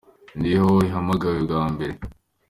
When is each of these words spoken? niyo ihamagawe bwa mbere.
niyo 0.39 0.67
ihamagawe 0.87 1.37
bwa 1.45 1.61
mbere. 1.73 1.93